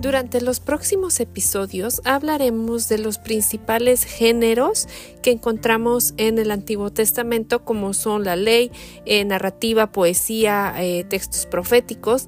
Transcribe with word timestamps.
Durante 0.00 0.40
los 0.40 0.60
próximos 0.60 1.18
episodios 1.18 2.00
hablaremos 2.04 2.88
de 2.88 2.98
los 2.98 3.18
principales 3.18 4.04
géneros 4.04 4.86
que 5.22 5.32
encontramos 5.32 6.14
en 6.18 6.38
el 6.38 6.52
Antiguo 6.52 6.90
Testamento, 6.90 7.64
como 7.64 7.92
son 7.94 8.22
la 8.22 8.36
ley, 8.36 8.70
eh, 9.06 9.24
narrativa, 9.24 9.90
poesía, 9.90 10.72
eh, 10.78 11.02
textos 11.02 11.46
proféticos. 11.46 12.26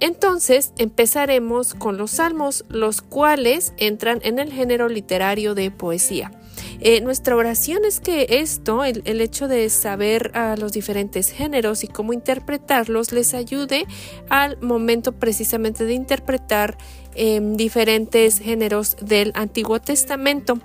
Entonces 0.00 0.72
empezaremos 0.78 1.74
con 1.74 1.98
los 1.98 2.12
salmos, 2.12 2.64
los 2.70 3.02
cuales 3.02 3.74
entran 3.76 4.20
en 4.22 4.38
el 4.38 4.50
género 4.50 4.88
literario 4.88 5.54
de 5.54 5.70
poesía. 5.70 6.32
Eh, 6.80 7.00
nuestra 7.00 7.36
oración 7.36 7.84
es 7.84 8.00
que 8.00 8.26
esto, 8.28 8.84
el, 8.84 9.20
hecho 9.20 9.48
de 9.48 9.68
saber 9.70 10.30
a 10.34 10.56
los 10.56 10.72
diferentes 10.72 11.30
géneros 11.30 11.84
y 11.84 11.88
cómo 11.88 12.12
interpretarlos, 12.12 13.12
les 13.12 13.34
ayude 13.34 13.86
al 14.28 14.60
momento 14.60 15.12
precisamente 15.12 15.84
de 15.84 15.94
interpretar 15.94 16.76
Em, 17.16 17.56
diferentes 17.56 18.38
géneros 18.38 18.96
del 19.02 19.32
Antiguo 19.34 19.80
Testamento. 19.80 20.60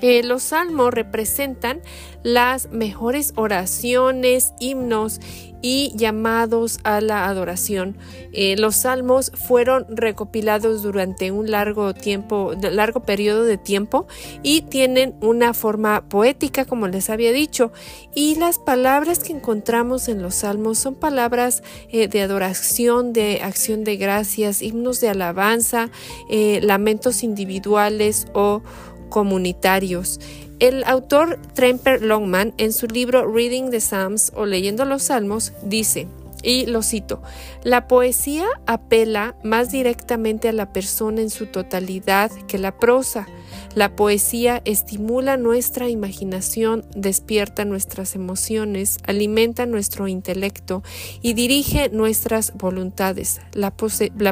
Eh, 0.00 0.22
los 0.22 0.44
salmos 0.44 0.94
representan 0.94 1.80
las 2.22 2.70
mejores 2.70 3.32
oraciones, 3.34 4.54
himnos 4.60 5.20
y 5.62 5.92
llamados 5.96 6.78
a 6.84 7.00
la 7.00 7.26
adoración. 7.26 7.96
Eh, 8.32 8.56
los 8.56 8.76
salmos 8.76 9.32
fueron 9.34 9.86
recopilados 9.88 10.82
durante 10.82 11.30
un 11.30 11.50
largo 11.50 11.94
tiempo, 11.94 12.52
largo 12.60 13.00
periodo 13.00 13.44
de 13.44 13.58
tiempo 13.58 14.06
y 14.42 14.62
tienen 14.62 15.14
una 15.20 15.54
forma 15.54 16.08
poética, 16.08 16.64
como 16.64 16.88
les 16.88 17.10
había 17.10 17.32
dicho. 17.32 17.72
Y 18.14 18.36
las 18.36 18.58
palabras 18.58 19.20
que 19.20 19.32
encontramos 19.32 20.08
en 20.08 20.22
los 20.22 20.36
salmos 20.36 20.78
son 20.78 20.94
palabras 20.94 21.62
eh, 21.90 22.08
de 22.08 22.22
adoración, 22.22 23.12
de 23.12 23.40
acción 23.42 23.84
de 23.84 23.96
gracias, 23.96 24.62
himnos 24.62 25.00
de 25.00 25.08
alabanza, 25.08 25.90
eh, 26.30 26.60
lamentos 26.62 27.22
individuales 27.22 28.26
o 28.32 28.62
comunitarios. 29.08 30.20
El 30.58 30.82
autor 30.84 31.38
Tremper 31.54 32.02
Longman 32.02 32.52
en 32.58 32.72
su 32.72 32.86
libro 32.86 33.30
Reading 33.32 33.70
the 33.70 33.80
Psalms 33.80 34.32
o 34.34 34.44
Leyendo 34.44 34.84
los 34.84 35.04
Salmos 35.04 35.52
dice, 35.62 36.08
y 36.42 36.66
lo 36.66 36.82
cito, 36.82 37.22
la 37.62 37.88
poesía 37.88 38.46
apela 38.66 39.36
más 39.42 39.70
directamente 39.70 40.48
a 40.48 40.52
la 40.52 40.72
persona 40.72 41.20
en 41.20 41.30
su 41.30 41.46
totalidad 41.46 42.30
que 42.46 42.58
la 42.58 42.78
prosa. 42.78 43.26
La 43.74 43.94
poesía 43.94 44.62
estimula 44.64 45.36
nuestra 45.36 45.88
imaginación, 45.88 46.84
despierta 46.94 47.64
nuestras 47.64 48.14
emociones, 48.14 48.98
alimenta 49.04 49.66
nuestro 49.66 50.08
intelecto 50.08 50.82
y 51.22 51.34
dirige 51.34 51.88
nuestras 51.90 52.52
voluntades. 52.54 53.40
La, 53.52 53.70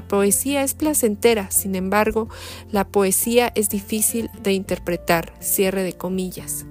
poesía 0.08 0.62
es 0.62 0.74
placentera, 0.74 1.50
sin 1.50 1.74
embargo, 1.74 2.28
la 2.70 2.88
poesía 2.88 3.52
es 3.54 3.68
difícil 3.68 4.30
de 4.42 4.52
interpretar. 4.52 5.32
Cierre 5.40 5.82
de 5.82 5.92
comillas. 5.92 6.66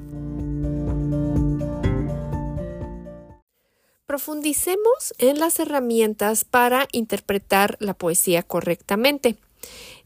Profundicemos 4.16 5.14
en 5.18 5.40
las 5.40 5.60
herramientas 5.60 6.46
para 6.46 6.88
interpretar 6.94 7.76
la 7.82 7.94
poesía 7.94 8.44
correctamente. 8.44 9.36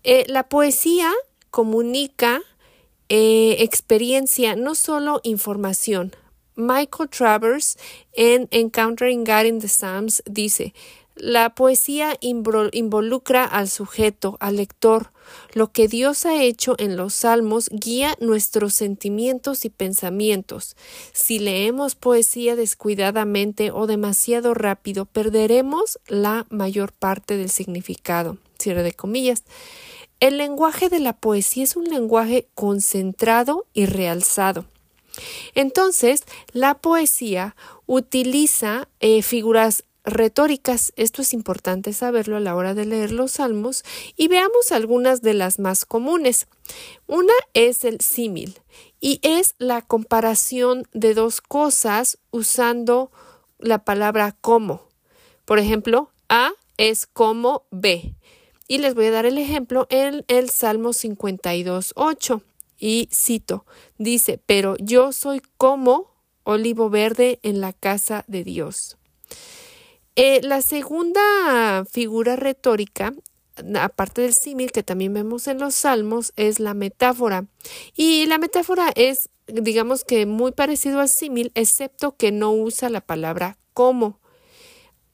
Eh, 0.03 0.25
la 0.27 0.49
poesía 0.49 1.13
comunica 1.51 2.41
eh, 3.09 3.57
experiencia, 3.59 4.55
no 4.55 4.73
solo 4.73 5.21
información. 5.21 6.15
Michael 6.55 7.07
Travers 7.11 7.77
en 8.13 8.47
Encountering 8.49 9.23
God 9.23 9.45
in 9.45 9.59
the 9.59 9.67
Psalms 9.67 10.23
dice, 10.25 10.73
la 11.19 11.53
poesía 11.53 12.17
involucra 12.21 13.43
al 13.43 13.69
sujeto, 13.69 14.37
al 14.39 14.55
lector. 14.55 15.11
Lo 15.53 15.71
que 15.71 15.87
Dios 15.87 16.25
ha 16.25 16.41
hecho 16.41 16.75
en 16.79 16.97
los 16.97 17.13
salmos 17.13 17.69
guía 17.69 18.15
nuestros 18.19 18.73
sentimientos 18.73 19.65
y 19.65 19.69
pensamientos. 19.69 20.75
Si 21.13 21.39
leemos 21.39 21.95
poesía 21.95 22.55
descuidadamente 22.55 23.71
o 23.71 23.85
demasiado 23.85 24.53
rápido, 24.53 25.05
perderemos 25.05 25.99
la 26.07 26.47
mayor 26.49 26.93
parte 26.93 27.37
del 27.37 27.49
significado. 27.49 28.37
Cierre 28.57 28.83
de 28.83 28.93
comillas. 28.93 29.43
El 30.19 30.37
lenguaje 30.37 30.89
de 30.89 30.99
la 30.99 31.13
poesía 31.13 31.63
es 31.63 31.75
un 31.75 31.85
lenguaje 31.85 32.47
concentrado 32.55 33.65
y 33.73 33.85
realzado. 33.85 34.65
Entonces, 35.55 36.23
la 36.53 36.75
poesía 36.75 37.55
utiliza 37.85 38.87
eh, 38.99 39.21
figuras 39.21 39.83
retóricas. 40.13 40.93
Esto 40.95 41.21
es 41.21 41.33
importante 41.33 41.93
saberlo 41.93 42.37
a 42.37 42.39
la 42.39 42.55
hora 42.55 42.73
de 42.73 42.85
leer 42.85 43.11
los 43.11 43.33
salmos 43.33 43.83
y 44.15 44.27
veamos 44.27 44.71
algunas 44.71 45.21
de 45.21 45.33
las 45.33 45.59
más 45.59 45.85
comunes. 45.85 46.47
Una 47.07 47.33
es 47.53 47.83
el 47.83 48.01
símil 48.01 48.59
y 48.99 49.19
es 49.23 49.55
la 49.57 49.81
comparación 49.81 50.87
de 50.93 51.13
dos 51.13 51.41
cosas 51.41 52.17
usando 52.31 53.11
la 53.57 53.83
palabra 53.83 54.35
como. 54.41 54.87
Por 55.45 55.59
ejemplo, 55.59 56.11
A 56.27 56.51
es 56.77 57.07
como 57.07 57.63
B. 57.71 58.13
Y 58.67 58.77
les 58.77 58.93
voy 58.93 59.07
a 59.07 59.11
dar 59.11 59.25
el 59.25 59.37
ejemplo 59.37 59.87
en 59.89 60.23
el 60.27 60.49
Salmo 60.49 60.93
52, 60.93 61.93
8. 61.95 62.41
Y 62.77 63.09
cito, 63.11 63.65
dice, 63.97 64.39
pero 64.45 64.75
yo 64.77 65.11
soy 65.11 65.41
como 65.57 66.11
olivo 66.43 66.89
verde 66.89 67.39
en 67.43 67.61
la 67.61 67.73
casa 67.73 68.23
de 68.27 68.43
Dios. 68.43 68.97
Eh, 70.21 70.41
la 70.43 70.61
segunda 70.61 71.85
figura 71.89 72.35
retórica, 72.35 73.13
aparte 73.79 74.21
del 74.21 74.33
símil 74.33 74.73
que 74.73 74.83
también 74.83 75.13
vemos 75.13 75.47
en 75.47 75.59
los 75.59 75.75
salmos, 75.75 76.33
es 76.35 76.59
la 76.59 76.73
metáfora. 76.73 77.45
Y 77.95 78.25
la 78.25 78.37
metáfora 78.37 78.91
es, 78.95 79.29
digamos 79.47 80.03
que 80.03 80.25
muy 80.25 80.51
parecido 80.51 80.99
al 80.99 81.07
símil, 81.07 81.53
excepto 81.55 82.17
que 82.17 82.33
no 82.33 82.51
usa 82.51 82.89
la 82.89 82.99
palabra 82.99 83.57
como. 83.71 84.19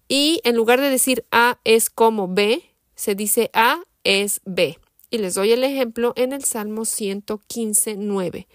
Y 0.07 0.41
en 0.43 0.55
lugar 0.55 0.81
de 0.81 0.89
decir 0.89 1.23
A 1.29 1.59
es 1.65 1.91
como 1.91 2.27
B, 2.27 2.63
se 2.95 3.13
dice 3.13 3.51
A 3.53 3.83
es 4.03 4.41
B. 4.43 4.79
Y 5.11 5.19
les 5.19 5.35
doy 5.35 5.51
el 5.51 5.63
ejemplo 5.63 6.13
en 6.15 6.33
el 6.33 6.43
Salmo 6.45 6.83
115, 6.83 7.95
9. 7.95 8.47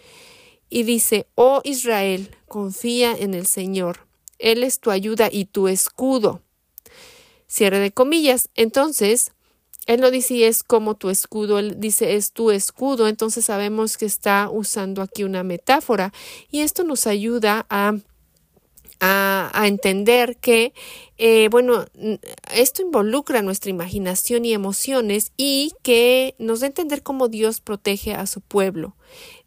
Y 0.69 0.83
dice, 0.83 1.29
Oh 1.37 1.61
Israel, 1.63 2.37
confía 2.49 3.15
en 3.17 3.35
el 3.35 3.47
Señor 3.47 4.10
él 4.41 4.63
es 4.65 4.81
tu 4.81 4.91
ayuda 4.91 5.29
y 5.31 5.45
tu 5.45 5.69
escudo. 5.69 6.43
Cierre 7.47 7.79
de 7.79 7.93
comillas. 7.93 8.49
Entonces, 8.55 9.33
él 9.87 10.01
no 10.01 10.11
dice 10.11 10.47
es 10.47 10.63
como 10.63 10.95
tu 10.95 11.11
escudo, 11.11 11.59
él 11.59 11.81
dice 11.81 12.15
es 12.15 12.33
tu 12.33 12.51
escudo, 12.51 13.09
entonces 13.09 13.47
sabemos 13.47 13.97
que 13.97 14.07
está 14.07 14.49
usando 14.51 15.03
aquí 15.03 15.25
una 15.25 15.43
metáfora 15.43 16.13
y 16.51 16.61
esto 16.61 16.85
nos 16.85 17.07
ayuda 17.07 17.67
a, 17.71 17.95
a, 19.01 19.67
entender 19.67 20.37
que, 20.37 20.75
eh, 21.17 21.49
bueno, 21.51 21.87
esto 22.55 22.83
involucra 22.83 23.43
nuestra 23.43 23.71
imaginación 23.71 24.45
y 24.45 24.53
emociones 24.53 25.33
y 25.37 25.73
que 25.83 26.35
nos 26.39 26.61
da 26.61 26.67
a 26.67 26.69
entender 26.69 27.03
cómo 27.03 27.29
Dios 27.29 27.61
protege 27.61 28.15
a 28.15 28.27
su 28.27 28.43
pueblo. 28.43 28.95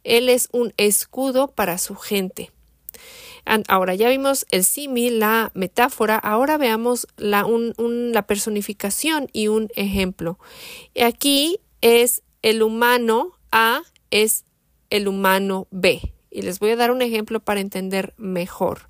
Él 0.04 0.28
es 0.28 0.50
un 0.52 0.74
escudo 0.78 1.52
para 1.52 1.78
su 1.78 1.96
gente. 1.96 2.52
Ahora 3.46 3.94
ya 3.96 4.10
vimos 4.10 4.46
el 4.52 4.64
símil, 4.64 5.20
la 5.20 5.52
metáfora, 5.54 6.18
ahora 6.18 6.58
veamos 6.58 7.08
la, 7.18 7.46
personificación 8.26 9.28
y 9.34 9.48
un 9.48 9.70
ejemplo. 9.76 10.40
Aquí 11.02 11.60
es 11.82 12.24
el 12.42 12.64
humano 12.64 13.38
A, 13.52 13.82
es 14.12 14.46
el 14.90 15.08
humano 15.08 15.68
B. 15.72 16.14
Y 16.32 16.42
les 16.42 16.60
voy 16.60 16.72
a 16.72 16.76
dar 16.76 16.92
un 16.92 17.02
ejemplo 17.02 17.40
para 17.40 17.60
entender 17.60 18.14
mejor. 18.18 18.90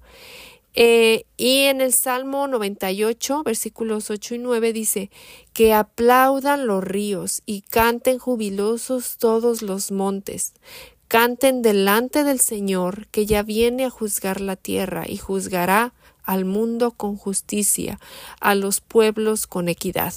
Eh, 0.75 1.25
y 1.38 1.66
en 1.66 1.81
el 1.81 1.94
Salmo 1.94 2.47
98, 2.47 3.44
versículos 3.44 4.09
8 4.09 4.35
y 4.35 4.40
9 4.40 4.74
dice, 4.74 5.11
que 5.53 5.72
aplaudan 5.73 6.66
los 6.66 6.84
ríos 6.84 7.44
y 7.46 7.61
canten 7.61 8.17
jubilosos 8.17 9.17
todos 9.17 9.61
los 9.61 9.91
montes, 9.91 10.53
Canten 11.14 11.62
delante 11.62 12.24
del 12.24 12.40
Señor, 12.40 13.06
que 13.12 13.28
ya 13.28 13.44
viene 13.44 13.86
a 13.86 13.92
juzgar 13.92 14.42
la 14.42 14.56
tierra 14.56 15.04
y 15.08 15.18
juzgará 15.18 15.94
al 16.24 16.44
mundo 16.44 16.90
con 16.90 17.18
justicia, 17.18 18.00
a 18.40 18.56
los 18.56 18.82
pueblos 18.82 19.46
con 19.46 19.70
equidad. 19.70 20.16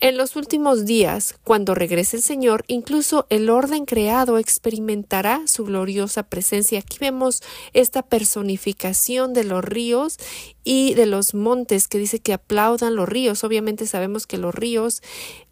En 0.00 0.18
los 0.18 0.36
últimos 0.36 0.84
días, 0.84 1.34
cuando 1.44 1.74
regrese 1.74 2.18
el 2.18 2.22
Señor, 2.22 2.64
incluso 2.66 3.26
el 3.30 3.48
orden 3.48 3.86
creado 3.86 4.36
experimentará 4.36 5.42
su 5.46 5.64
gloriosa 5.64 6.24
presencia. 6.24 6.80
Aquí 6.80 6.98
vemos 7.00 7.42
esta 7.72 8.02
personificación 8.02 9.32
de 9.32 9.44
los 9.44 9.64
ríos 9.64 10.18
y 10.62 10.92
de 10.92 11.06
los 11.06 11.32
montes 11.32 11.88
que 11.88 11.98
dice 11.98 12.18
que 12.18 12.34
aplaudan 12.34 12.96
los 12.96 13.08
ríos. 13.08 13.44
Obviamente 13.44 13.86
sabemos 13.86 14.26
que 14.26 14.36
los 14.36 14.54
ríos 14.54 15.02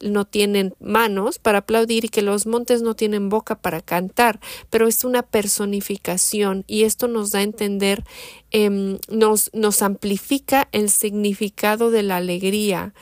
no 0.00 0.26
tienen 0.26 0.74
manos 0.80 1.38
para 1.38 1.58
aplaudir 1.58 2.04
y 2.04 2.08
que 2.10 2.20
los 2.20 2.46
montes 2.46 2.82
no 2.82 2.94
tienen 2.94 3.30
boca 3.30 3.54
para 3.54 3.80
cantar, 3.80 4.38
pero 4.68 4.86
es 4.86 5.04
una 5.04 5.22
personificación 5.22 6.64
y 6.66 6.82
esto 6.82 7.08
nos 7.08 7.30
da 7.30 7.38
a 7.38 7.42
entender, 7.42 8.04
em, 8.50 8.98
nos, 9.08 9.50
nos 9.54 9.80
amplifica 9.80 10.68
el 10.72 10.90
significado 10.90 11.90
de 11.90 12.02
la 12.02 12.16
alegría 12.16 12.92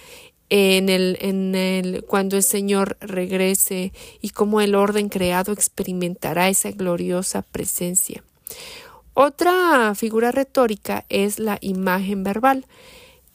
en 0.50 0.88
el, 0.88 1.16
en 1.20 1.54
el, 1.54 2.04
cuando 2.04 2.36
el 2.36 2.42
Señor 2.42 2.96
regrese 3.00 3.92
y 4.20 4.30
cómo 4.30 4.60
el 4.60 4.74
orden 4.74 5.08
creado 5.08 5.52
experimentará 5.52 6.48
esa 6.48 6.72
gloriosa 6.72 7.42
presencia. 7.42 8.22
Otra 9.14 9.94
figura 9.94 10.32
retórica 10.32 11.04
es 11.08 11.38
la 11.38 11.58
imagen 11.60 12.24
verbal. 12.24 12.66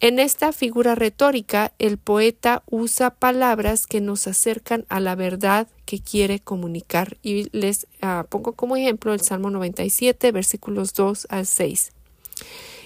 En 0.01 0.19
esta 0.19 0.51
figura 0.51 0.93
retórica, 0.93 1.71
el 1.79 1.97
poeta 1.97 2.63
usa 2.69 3.11
palabras 3.11 3.87
que 3.87 4.01
nos 4.01 4.27
acercan 4.27 4.85
a 4.89 4.99
la 4.99 5.15
verdad 5.15 5.67
que 5.85 5.99
quiere 5.99 6.39
comunicar. 6.39 7.17
Y 7.23 7.49
les 7.57 7.87
ah, 8.01 8.25
pongo 8.29 8.53
como 8.53 8.75
ejemplo 8.75 9.13
el 9.13 9.21
Salmo 9.21 9.49
97, 9.51 10.31
versículos 10.33 10.93
2 10.93 11.27
al 11.29 11.45
6. 11.45 11.93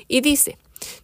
Y 0.08 0.22
dice, 0.22 0.58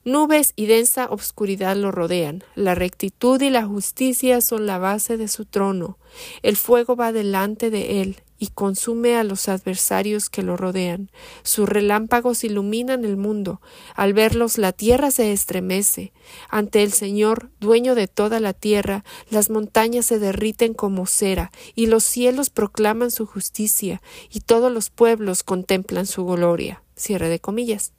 Nubes 0.04 0.54
y 0.56 0.66
densa 0.68 1.08
obscuridad 1.10 1.76
lo 1.76 1.92
rodean. 1.92 2.44
La 2.56 2.76
rectitud 2.76 3.42
y 3.42 3.50
la 3.50 3.66
justicia 3.66 4.42
son 4.42 4.66
la 4.66 4.78
base 4.78 5.18
de 5.18 5.28
su 5.28 5.46
trono. 5.46 5.98
El 6.42 6.56
fuego 6.56 6.96
va 6.96 7.12
delante 7.12 7.70
de 7.70 8.02
él 8.02 8.22
y 8.38 8.48
consume 8.48 9.16
a 9.16 9.24
los 9.24 9.48
adversarios 9.48 10.30
que 10.30 10.44
lo 10.44 10.58
rodean. 10.58 11.10
Sus 11.44 11.68
relámpagos 11.68 12.44
iluminan 12.44 13.06
el 13.06 13.18
mundo. 13.18 13.62
Al 13.96 14.14
verlos 14.14 14.58
la 14.58 14.74
tierra 14.74 15.12
se 15.12 15.32
estremece. 15.32 16.12
Ante 16.50 16.84
el 16.84 16.92
Señor, 16.92 17.50
dueño 17.60 17.96
de 17.96 18.08
toda 18.08 18.40
la 18.40 18.54
tierra, 18.54 19.04
las 19.30 19.50
montañas 19.50 20.06
se 20.06 20.20
derriten 20.20 20.74
como 20.74 21.06
cera, 21.06 21.52
y 21.76 21.88
los 21.88 22.04
cielos 22.04 22.50
proclaman 22.50 23.12
su 23.12 23.26
justicia, 23.26 24.02
y 24.30 24.42
todos 24.42 24.72
los 24.72 24.90
pueblos 24.90 25.44
contemplan 25.44 26.06
su 26.06 26.26
gloria. 26.26 26.84
Cierre 26.96 27.30
de 27.30 27.40
comillas. 27.40 27.94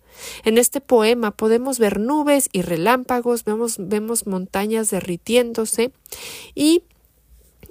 En 0.44 0.58
este 0.58 0.80
poema 0.80 1.30
podemos 1.30 1.78
ver 1.78 2.00
nubes 2.00 2.48
y 2.52 2.62
relámpagos, 2.62 3.44
vemos, 3.44 3.76
vemos 3.78 4.26
montañas 4.26 4.90
derritiéndose 4.90 5.92
y 6.54 6.82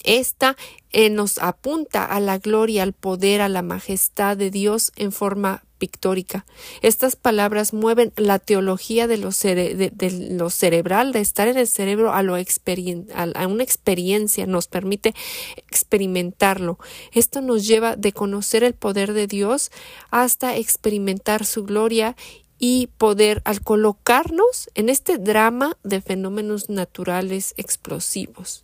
esta 0.06 0.56
eh, 0.92 1.09
nos 1.09 1.39
apunta 1.39 2.06
a 2.06 2.19
la 2.19 2.38
gloria, 2.38 2.83
al 2.83 2.94
poder, 2.94 3.42
a 3.42 3.50
la 3.50 3.62
majestad 3.62 4.38
de 4.38 4.51
Dios 4.51 4.92
en 4.95 5.12
forma 5.12 5.64
pictórica. 5.77 6.45
Estas 6.81 7.16
palabras 7.16 7.74
mueven 7.74 8.13
la 8.16 8.39
teología 8.39 9.07
de 9.07 9.18
lo, 9.18 9.31
cerebral, 9.31 11.12
de 11.12 11.19
estar 11.19 11.48
en 11.48 11.57
el 11.57 11.68
cerebro 11.68 12.13
a, 12.13 12.24
lo 12.24 12.36
a 12.36 13.48
una 13.48 13.63
experiencia, 13.63 14.45
nos 14.45 14.68
permite 14.68 15.13
experimentarlo. 15.56 16.80
Esto 17.12 17.42
nos 17.42 17.68
lleva 17.68 17.95
de 17.95 18.13
conocer 18.13 18.63
el 18.63 18.74
poder 18.74 19.13
de 19.13 19.27
Dios 19.27 19.72
hasta 20.12 20.56
experimentar 20.56 21.45
su 21.45 21.63
gloria 21.63 22.16
y 22.57 22.88
poder 22.98 23.42
al 23.45 23.62
colocarnos 23.62 24.69
en 24.75 24.89
este 24.89 25.18
drama 25.18 25.77
de 25.83 26.01
fenómenos 26.01 26.69
naturales 26.69 27.54
explosivos. 27.57 28.63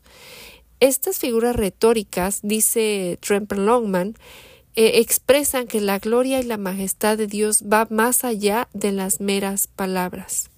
Estas 0.79 1.19
figuras 1.19 1.55
retóricas, 1.55 2.39
dice 2.41 3.19
Tremper 3.21 3.59
Longman, 3.59 4.15
eh, 4.75 4.99
expresan 4.99 5.67
que 5.67 5.81
la 5.81 5.99
gloria 5.99 6.39
y 6.39 6.43
la 6.43 6.57
majestad 6.57 7.17
de 7.17 7.27
Dios 7.27 7.63
va 7.63 7.87
más 7.89 8.23
allá 8.23 8.69
de 8.73 8.91
las 8.91 9.19
meras 9.19 9.67
palabras. 9.67 10.49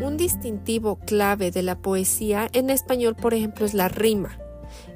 Un 0.00 0.16
distintivo 0.16 0.96
clave 0.96 1.50
de 1.50 1.62
la 1.62 1.78
poesía 1.78 2.48
en 2.52 2.70
español, 2.70 3.14
por 3.14 3.34
ejemplo, 3.34 3.66
es 3.66 3.74
la 3.74 3.88
rima. 3.88 4.38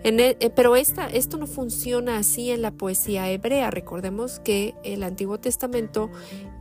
E, 0.03 0.37
eh, 0.41 0.51
pero 0.51 0.77
esta, 0.77 1.09
esto 1.09 1.37
no 1.37 1.47
funciona 1.47 2.19
así 2.19 2.51
en 2.51 2.63
la 2.63 2.71
poesía 2.71 3.31
hebrea. 3.31 3.71
Recordemos 3.71 4.41
que 4.41 4.75
el 4.85 5.03
Antiguo 5.03 5.39
Testamento, 5.39 6.11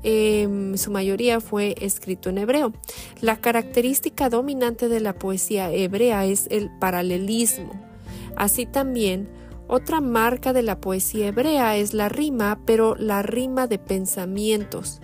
en 0.03 0.77
su 0.77 0.91
mayoría 0.91 1.39
fue 1.39 1.75
escrito 1.79 2.29
en 2.29 2.39
hebreo. 2.39 2.73
La 3.21 3.37
característica 3.37 4.29
dominante 4.29 4.89
de 4.89 4.99
la 4.99 5.13
poesía 5.13 5.71
hebrea 5.71 6.25
es 6.25 6.47
el 6.49 6.69
paralelismo. 6.79 7.84
Así 8.35 8.65
también, 8.65 9.29
otra 9.67 10.01
marca 10.01 10.53
de 10.53 10.63
la 10.63 10.79
poesía 10.79 11.27
hebrea 11.27 11.77
es 11.77 11.93
la 11.93 12.09
rima, 12.09 12.59
pero 12.65 12.95
la 12.95 13.21
rima 13.21 13.67
de 13.67 13.79
pensamientos. 13.79 15.01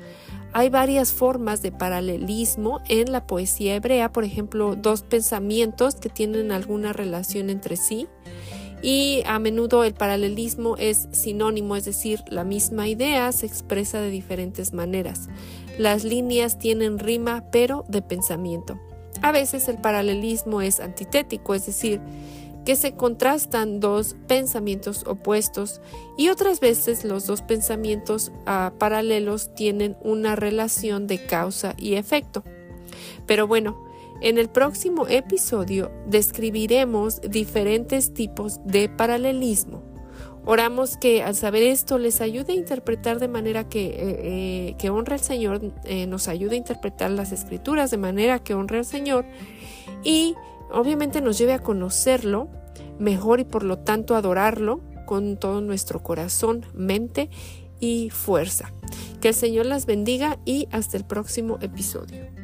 Hay 0.53 0.69
varias 0.69 1.13
formas 1.13 1.61
de 1.61 1.71
paralelismo 1.71 2.81
en 2.89 3.11
la 3.11 3.25
poesía 3.25 3.75
hebrea, 3.75 4.11
por 4.11 4.25
ejemplo, 4.25 4.75
dos 4.75 5.01
pensamientos 5.03 5.95
que 5.95 6.09
tienen 6.09 6.51
alguna 6.51 6.91
relación 6.91 7.49
entre 7.49 7.77
sí 7.77 8.07
y 8.81 9.21
a 9.25 9.37
menudo 9.39 9.83
el 9.83 9.93
paralelismo 9.93 10.75
es 10.77 11.07
sinónimo, 11.11 11.75
es 11.75 11.85
decir, 11.85 12.23
la 12.27 12.43
misma 12.43 12.87
idea 12.87 13.31
se 13.31 13.45
expresa 13.45 14.01
de 14.01 14.09
diferentes 14.09 14.73
maneras. 14.73 15.29
Las 15.77 16.03
líneas 16.03 16.57
tienen 16.57 16.99
rima 16.99 17.43
pero 17.51 17.85
de 17.87 18.01
pensamiento. 18.01 18.79
A 19.21 19.31
veces 19.31 19.67
el 19.67 19.77
paralelismo 19.77 20.61
es 20.61 20.79
antitético, 20.79 21.53
es 21.53 21.67
decir, 21.67 22.01
que 22.65 22.75
se 22.75 22.95
contrastan 22.95 23.79
dos 23.79 24.15
pensamientos 24.27 25.03
opuestos 25.07 25.81
y 26.17 26.29
otras 26.29 26.59
veces 26.59 27.03
los 27.03 27.25
dos 27.25 27.41
pensamientos 27.41 28.31
ah, 28.45 28.73
paralelos 28.77 29.53
tienen 29.55 29.97
una 30.01 30.35
relación 30.35 31.07
de 31.07 31.25
causa 31.25 31.73
y 31.77 31.95
efecto. 31.95 32.43
Pero 33.25 33.47
bueno, 33.47 33.83
en 34.21 34.37
el 34.37 34.49
próximo 34.49 35.07
episodio 35.07 35.91
describiremos 36.07 37.21
diferentes 37.21 38.13
tipos 38.13 38.59
de 38.65 38.87
paralelismo. 38.87 39.83
Oramos 40.45 40.97
que 40.97 41.21
al 41.21 41.35
saber 41.35 41.63
esto 41.63 41.99
les 41.99 42.19
ayude 42.19 42.53
a 42.53 42.55
interpretar 42.55 43.19
de 43.19 43.27
manera 43.27 43.69
que, 43.69 43.87
eh, 43.87 43.95
eh, 43.97 44.75
que 44.79 44.89
honre 44.89 45.15
al 45.15 45.19
Señor, 45.19 45.61
eh, 45.85 46.07
nos 46.07 46.27
ayude 46.27 46.55
a 46.55 46.57
interpretar 46.57 47.11
las 47.11 47.31
escrituras 47.31 47.91
de 47.91 47.97
manera 47.97 48.39
que 48.39 48.55
honre 48.55 48.79
al 48.79 48.85
Señor 48.85 49.25
y 50.03 50.35
obviamente 50.71 51.21
nos 51.21 51.37
lleve 51.37 51.53
a 51.53 51.59
conocerlo 51.59 52.49
mejor 52.99 53.39
y 53.39 53.43
por 53.43 53.63
lo 53.63 53.79
tanto 53.79 54.15
adorarlo 54.15 54.81
con 55.05 55.37
todo 55.37 55.61
nuestro 55.61 56.01
corazón, 56.01 56.65
mente 56.73 57.29
y 57.79 58.09
fuerza. 58.11 58.71
Que 59.19 59.29
el 59.29 59.33
Señor 59.33 59.65
las 59.65 59.85
bendiga 59.85 60.39
y 60.45 60.67
hasta 60.71 60.97
el 60.97 61.05
próximo 61.05 61.57
episodio. 61.61 62.40